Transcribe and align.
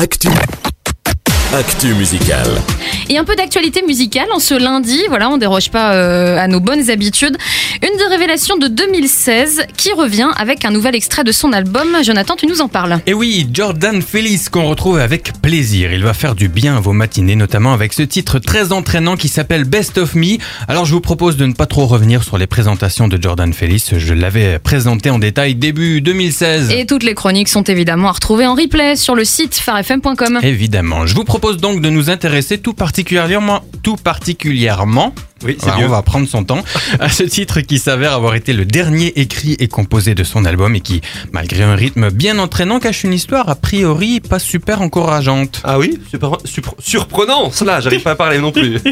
Actu. 0.00 0.69
Actu 1.52 1.94
musicale. 1.94 2.46
Et 3.08 3.18
un 3.18 3.24
peu 3.24 3.34
d'actualité 3.34 3.82
musicale 3.84 4.28
en 4.32 4.38
ce 4.38 4.54
lundi, 4.54 5.00
voilà, 5.08 5.28
on 5.30 5.36
déroge 5.36 5.72
pas 5.72 5.94
euh, 5.94 6.38
à 6.38 6.46
nos 6.46 6.60
bonnes 6.60 6.90
habitudes. 6.90 7.36
Une 7.82 7.98
des 7.98 8.04
révélations 8.04 8.56
de 8.56 8.68
2016 8.68 9.62
qui 9.76 9.92
revient 9.92 10.28
avec 10.36 10.64
un 10.64 10.70
nouvel 10.70 10.94
extrait 10.94 11.24
de 11.24 11.32
son 11.32 11.52
album. 11.52 11.88
Jonathan, 12.04 12.36
tu 12.36 12.46
nous 12.46 12.60
en 12.60 12.68
parles. 12.68 13.00
Et 13.08 13.14
oui, 13.14 13.48
Jordan 13.52 14.00
Felice 14.00 14.48
qu'on 14.48 14.68
retrouve 14.68 15.00
avec 15.00 15.32
plaisir. 15.42 15.92
Il 15.92 16.04
va 16.04 16.14
faire 16.14 16.36
du 16.36 16.48
bien 16.48 16.76
à 16.76 16.80
vos 16.80 16.92
matinées, 16.92 17.34
notamment 17.34 17.72
avec 17.72 17.94
ce 17.94 18.02
titre 18.02 18.38
très 18.38 18.70
entraînant 18.70 19.16
qui 19.16 19.26
s'appelle 19.26 19.64
Best 19.64 19.98
of 19.98 20.14
Me. 20.14 20.38
Alors 20.68 20.84
je 20.84 20.92
vous 20.92 21.00
propose 21.00 21.36
de 21.36 21.46
ne 21.46 21.52
pas 21.52 21.66
trop 21.66 21.86
revenir 21.86 22.22
sur 22.22 22.38
les 22.38 22.46
présentations 22.46 23.08
de 23.08 23.20
Jordan 23.20 23.52
Felice. 23.52 23.98
Je 23.98 24.14
l'avais 24.14 24.60
présenté 24.60 25.10
en 25.10 25.18
détail 25.18 25.56
début 25.56 26.00
2016. 26.00 26.70
Et 26.70 26.86
toutes 26.86 27.02
les 27.02 27.14
chroniques 27.14 27.48
sont 27.48 27.64
évidemment 27.64 28.08
à 28.08 28.12
retrouver 28.12 28.46
en 28.46 28.54
replay 28.54 28.94
sur 28.94 29.16
le 29.16 29.24
site 29.24 29.56
farfm.com. 29.56 30.38
Évidemment. 30.44 31.06
Je 31.06 31.14
vous 31.16 31.24
propose 31.24 31.39
donc 31.40 31.80
de 31.80 31.88
nous 31.88 32.10
intéresser 32.10 32.58
tout 32.58 32.74
particulièrement, 32.74 33.62
tout 33.82 33.96
particulièrement 33.96 35.14
Oui, 35.44 35.56
c'est 35.58 35.74
mieux. 35.78 35.86
on 35.86 35.88
va 35.88 36.02
prendre 36.02 36.28
son 36.28 36.44
temps 36.44 36.62
à 37.00 37.08
ce 37.08 37.22
titre 37.22 37.60
qui 37.60 37.78
s'avère 37.78 38.12
avoir 38.12 38.34
été 38.34 38.52
le 38.52 38.64
dernier 38.64 39.12
écrit 39.20 39.56
et 39.58 39.68
composé 39.68 40.14
de 40.14 40.24
son 40.24 40.44
album 40.44 40.74
et 40.74 40.80
qui, 40.80 41.00
malgré 41.32 41.62
un 41.62 41.74
rythme 41.74 42.10
bien 42.10 42.38
entraînant, 42.38 42.78
cache 42.80 43.04
une 43.04 43.12
histoire 43.14 43.48
a 43.48 43.54
priori 43.54 44.20
pas 44.20 44.38
super 44.38 44.82
encourageante. 44.82 45.60
Ah 45.64 45.78
oui, 45.78 45.98
super, 46.10 46.30
super- 46.44 46.74
surprenant, 46.78 47.50
cela, 47.50 47.80
j'arrive 47.80 48.02
pas 48.02 48.12
à 48.12 48.16
parler 48.16 48.38
non 48.38 48.52
plus. 48.52 48.78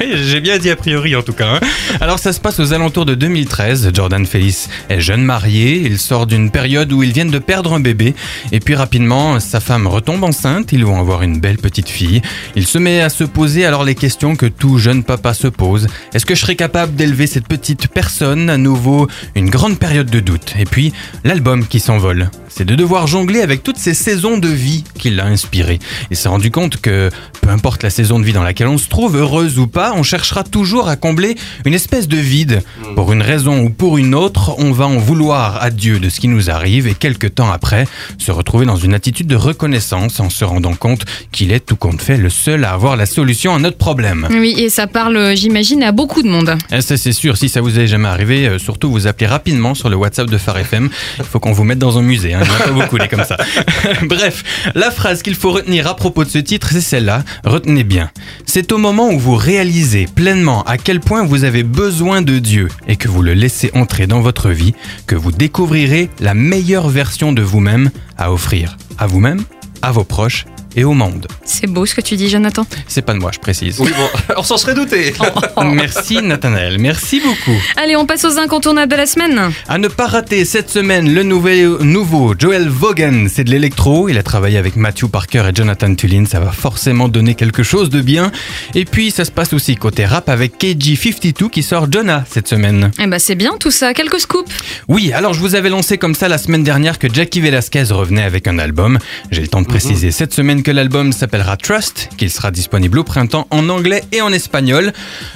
Oui, 0.00 0.06
J'ai 0.26 0.40
bien 0.40 0.58
dit 0.58 0.70
a 0.70 0.76
priori 0.76 1.14
en 1.16 1.22
tout 1.22 1.32
cas. 1.32 1.54
hein. 1.56 1.60
Alors 2.00 2.18
ça 2.18 2.32
se 2.32 2.40
passe 2.40 2.58
aux 2.60 2.72
alentours 2.72 3.04
de 3.04 3.14
2013. 3.14 3.90
Jordan 3.92 4.24
Felice 4.26 4.68
est 4.88 5.00
jeune 5.00 5.22
marié. 5.22 5.76
Il 5.84 5.98
sort 5.98 6.26
d'une 6.26 6.50
période 6.50 6.92
où 6.92 7.02
ils 7.02 7.12
viennent 7.12 7.30
de 7.30 7.38
perdre 7.38 7.72
un 7.74 7.80
bébé. 7.80 8.14
Et 8.52 8.60
puis 8.60 8.74
rapidement, 8.74 9.40
sa 9.40 9.60
femme 9.60 9.86
retombe 9.86 10.24
enceinte. 10.24 10.72
Ils 10.72 10.84
vont 10.84 10.98
avoir 10.98 11.22
une 11.22 11.38
belle 11.40 11.58
petite 11.58 11.88
fille. 11.88 12.22
Il 12.56 12.66
se 12.66 12.78
met 12.78 13.00
à 13.00 13.08
se 13.08 13.24
poser 13.24 13.64
alors 13.64 13.84
les 13.84 13.94
questions 13.94 14.36
que 14.36 14.46
tout 14.46 14.78
jeune 14.78 15.02
papa 15.04 15.34
se 15.34 15.43
pose. 15.48 15.88
Est-ce 16.12 16.26
que 16.26 16.34
je 16.34 16.40
serai 16.40 16.56
capable 16.56 16.94
d'élever 16.94 17.26
cette 17.26 17.48
petite 17.48 17.88
personne 17.88 18.50
À 18.50 18.56
nouveau, 18.56 19.08
une 19.34 19.50
grande 19.50 19.78
période 19.78 20.10
de 20.10 20.20
doute. 20.20 20.54
Et 20.58 20.64
puis, 20.64 20.92
l'album 21.24 21.66
qui 21.66 21.80
s'envole. 21.80 22.30
C'est 22.48 22.64
de 22.64 22.76
devoir 22.76 23.08
jongler 23.08 23.40
avec 23.40 23.64
toutes 23.64 23.78
ces 23.78 23.94
saisons 23.94 24.38
de 24.38 24.48
vie 24.48 24.84
qui 24.96 25.10
l'a 25.10 25.26
inspiré. 25.26 25.80
Il 26.10 26.16
s'est 26.16 26.28
rendu 26.28 26.52
compte 26.52 26.76
que 26.76 27.10
peu 27.42 27.48
importe 27.48 27.82
la 27.82 27.90
saison 27.90 28.20
de 28.20 28.24
vie 28.24 28.32
dans 28.32 28.44
laquelle 28.44 28.68
on 28.68 28.78
se 28.78 28.88
trouve, 28.88 29.16
heureuse 29.16 29.58
ou 29.58 29.66
pas, 29.66 29.92
on 29.96 30.02
cherchera 30.04 30.44
toujours 30.44 30.88
à 30.88 30.96
combler 30.96 31.34
une 31.64 31.74
espèce 31.74 32.06
de 32.06 32.16
vide. 32.16 32.62
Pour 32.94 33.12
une 33.12 33.22
raison 33.22 33.60
ou 33.60 33.70
pour 33.70 33.98
une 33.98 34.14
autre, 34.14 34.54
on 34.58 34.70
va 34.70 34.86
en 34.86 34.98
vouloir 34.98 35.62
à 35.62 35.70
Dieu 35.70 35.98
de 35.98 36.08
ce 36.08 36.20
qui 36.20 36.28
nous 36.28 36.48
arrive 36.48 36.86
et 36.86 36.94
quelques 36.94 37.34
temps 37.34 37.50
après, 37.50 37.86
se 38.18 38.30
retrouver 38.30 38.66
dans 38.66 38.76
une 38.76 38.94
attitude 38.94 39.26
de 39.26 39.36
reconnaissance 39.36 40.20
en 40.20 40.30
se 40.30 40.44
rendant 40.44 40.74
compte 40.74 41.04
qu'il 41.32 41.52
est 41.52 41.66
tout 41.66 41.76
compte 41.76 42.00
fait 42.00 42.16
le 42.16 42.30
seul 42.30 42.64
à 42.64 42.72
avoir 42.72 42.96
la 42.96 43.06
solution 43.06 43.54
à 43.54 43.58
notre 43.58 43.78
problème. 43.78 44.28
Oui, 44.30 44.54
et 44.56 44.70
ça 44.70 44.86
parle, 44.86 45.16
euh, 45.16 45.33
j'imagine, 45.34 45.82
à 45.82 45.92
beaucoup 45.92 46.22
de 46.22 46.28
monde. 46.28 46.56
Eh, 46.72 46.80
Ça 46.80 46.96
c'est 46.96 47.12
sûr, 47.12 47.36
si 47.36 47.48
ça 47.48 47.60
vous 47.60 47.78
est 47.78 47.86
jamais 47.86 48.08
arrivé, 48.08 48.46
euh, 48.46 48.58
surtout 48.58 48.90
vous 48.90 49.06
appelez 49.06 49.26
rapidement 49.26 49.74
sur 49.74 49.88
le 49.88 49.96
WhatsApp 49.96 50.28
de 50.30 50.38
Phare 50.38 50.58
FM. 50.58 50.88
Il 51.18 51.24
faut 51.24 51.40
qu'on 51.40 51.52
vous 51.52 51.64
mette 51.64 51.78
dans 51.78 51.98
un 51.98 52.02
musée, 52.02 52.34
hein. 52.34 52.40
il 52.42 52.48
n'y 52.48 52.54
en 52.54 52.56
a 52.56 52.64
pas 52.64 52.70
beaucoup 52.70 52.98
des 52.98 53.08
comme 53.08 53.24
ça. 53.24 53.36
Bref, 54.02 54.42
la 54.74 54.90
phrase 54.90 55.22
qu'il 55.22 55.34
faut 55.34 55.50
retenir 55.52 55.86
à 55.86 55.96
propos 55.96 56.24
de 56.24 56.30
ce 56.30 56.38
titre, 56.38 56.68
c'est 56.70 56.80
celle-là. 56.80 57.24
Retenez 57.44 57.84
bien. 57.84 58.10
C'est 58.46 58.72
au 58.72 58.78
moment 58.78 59.10
où 59.10 59.18
vous 59.18 59.36
réalisez 59.36 60.06
pleinement 60.14 60.62
à 60.64 60.78
quel 60.78 61.00
point 61.00 61.24
vous 61.24 61.44
avez 61.44 61.62
besoin 61.62 62.22
de 62.22 62.38
Dieu 62.38 62.68
et 62.88 62.96
que 62.96 63.08
vous 63.08 63.22
le 63.22 63.34
laissez 63.34 63.70
entrer 63.74 64.06
dans 64.06 64.20
votre 64.20 64.50
vie 64.50 64.74
que 65.06 65.14
vous 65.14 65.32
découvrirez 65.32 66.10
la 66.20 66.34
meilleure 66.34 66.88
version 66.88 67.32
de 67.32 67.42
vous-même 67.42 67.90
à 68.16 68.32
offrir 68.32 68.76
à 68.98 69.06
vous-même, 69.06 69.42
à 69.82 69.92
vos 69.92 70.04
proches 70.04 70.46
et 70.76 70.84
au 70.84 70.92
monde. 70.92 71.26
C'est 71.44 71.66
beau 71.66 71.86
ce 71.86 71.94
que 71.94 72.00
tu 72.00 72.16
dis, 72.16 72.28
Jonathan. 72.28 72.66
C'est 72.88 73.02
pas 73.02 73.14
de 73.14 73.18
moi, 73.18 73.30
je 73.32 73.38
précise. 73.38 73.78
Oui, 73.80 73.90
bon, 73.96 74.34
on 74.36 74.42
s'en 74.42 74.56
serait 74.56 74.74
douté. 74.74 75.14
Merci 75.64 76.22
Nathanaël, 76.22 76.78
merci 76.78 77.20
beaucoup. 77.20 77.56
Allez, 77.76 77.96
on 77.96 78.06
passe 78.06 78.24
aux 78.24 78.38
incontournables 78.38 78.90
de 78.90 78.96
la 78.96 79.06
semaine. 79.06 79.52
À 79.68 79.78
ne 79.78 79.88
pas 79.88 80.06
rater 80.06 80.44
cette 80.44 80.70
semaine 80.70 81.12
le 81.12 81.22
nouvel, 81.22 81.78
nouveau 81.80 82.34
Joel 82.38 82.68
Vaughan, 82.68 83.26
c'est 83.28 83.44
de 83.44 83.50
l'électro, 83.50 84.08
il 84.08 84.18
a 84.18 84.22
travaillé 84.22 84.58
avec 84.58 84.76
Matthew 84.76 85.06
Parker 85.06 85.44
et 85.50 85.54
Jonathan 85.54 85.94
Tulin, 85.94 86.24
ça 86.26 86.40
va 86.40 86.52
forcément 86.52 87.08
donner 87.08 87.34
quelque 87.34 87.62
chose 87.62 87.90
de 87.90 88.00
bien. 88.00 88.32
Et 88.74 88.84
puis 88.84 89.10
ça 89.10 89.24
se 89.24 89.30
passe 89.30 89.52
aussi 89.52 89.76
côté 89.76 90.04
rap 90.04 90.28
avec 90.28 90.60
KG52 90.60 91.50
qui 91.50 91.62
sort 91.62 91.90
Jonah 91.90 92.24
cette 92.28 92.48
semaine. 92.48 92.90
Eh 93.00 93.06
ben, 93.06 93.18
c'est 93.18 93.34
bien 93.34 93.52
tout 93.58 93.70
ça. 93.70 93.94
Quelques 93.94 94.20
scoops. 94.20 94.50
Oui, 94.88 95.12
alors 95.12 95.34
je 95.34 95.40
vous 95.40 95.54
avais 95.54 95.68
lancé 95.70 95.98
comme 95.98 96.14
ça 96.14 96.28
la 96.28 96.38
semaine 96.38 96.62
dernière 96.62 96.98
que 96.98 97.12
Jackie 97.12 97.40
Velasquez 97.40 97.84
revenait 97.90 98.22
avec 98.24 98.48
un 98.48 98.58
album. 98.58 98.98
J'ai 99.30 99.42
le 99.42 99.48
temps 99.48 99.62
de 99.62 99.66
préciser 99.66 100.10
cette 100.10 100.34
semaine 100.34 100.62
que 100.64 100.70
l'album 100.72 101.12
s'appellera 101.12 101.56
Trust, 101.56 102.08
qu'il 102.16 102.30
sera 102.30 102.50
disponible 102.50 102.98
au 102.98 103.04
printemps 103.04 103.46
en 103.50 103.68
anglais 103.68 104.02
et 104.10 104.20
en 104.22 104.32
espagnol. 104.32 104.92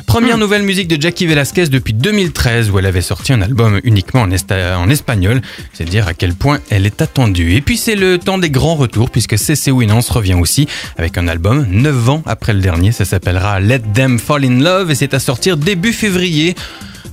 Première 0.07 0.39
nouvelle 0.39 0.63
musique 0.63 0.89
de 0.89 1.01
Jackie 1.01 1.27
Velasquez 1.27 1.67
depuis 1.69 1.93
2013 1.93 2.71
où 2.71 2.79
elle 2.81 2.87
avait 2.87 3.03
sorti 3.03 3.33
un 3.33 3.43
album 3.43 3.79
uniquement 3.85 4.23
en, 4.23 4.31
esta- 4.33 4.77
en 4.79 4.89
espagnol. 4.89 5.41
C'est 5.75 5.85
dire 5.85 6.09
à 6.09 6.15
quel 6.15 6.35
point 6.35 6.59
elle 6.71 6.87
est 6.87 7.01
attendue. 7.03 7.55
Et 7.55 7.61
puis 7.61 7.77
c'est 7.77 7.95
le 7.95 8.19
temps 8.19 8.39
des 8.39 8.51
grands 8.51 8.75
retours 8.75 9.11
puisque 9.11 9.39
CC 9.39 9.71
Winans 9.71 10.01
revient 10.11 10.35
aussi 10.35 10.67
avec 10.97 11.19
un 11.19 11.29
album 11.29 11.67
9 11.71 12.09
ans 12.09 12.23
après 12.27 12.55
le 12.55 12.61
dernier. 12.61 12.91
Ça 12.91 13.05
s'appellera 13.05 13.61
Let 13.61 13.83
Them 13.95 14.19
Fall 14.19 14.45
in 14.47 14.61
Love 14.61 14.91
et 14.91 14.95
c'est 14.95 15.13
à 15.15 15.21
sortir 15.21 15.57
début 15.59 15.93
février. 15.93 16.57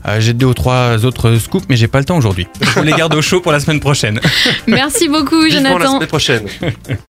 Euh, 0.07 0.19
j'ai 0.19 0.33
deux 0.33 0.45
ou 0.45 0.53
trois 0.53 1.03
autres 1.03 1.35
scoops, 1.39 1.65
mais 1.67 1.75
j'ai 1.75 1.87
pas 1.87 1.97
le 1.97 2.05
temps 2.05 2.15
aujourd'hui. 2.17 2.45
Je 2.61 2.69
vous 2.69 2.83
les 2.83 2.91
garde 2.93 3.15
au 3.15 3.23
chaud 3.23 3.41
pour 3.41 3.51
la 3.51 3.59
semaine 3.59 3.79
prochaine. 3.79 4.19
Merci 4.67 5.07
beaucoup, 5.09 5.41
Vivement 5.41 5.63
la 5.79 5.85
Jonathan. 5.87 5.93
semaine 5.95 6.07
prochaine. 6.07 6.43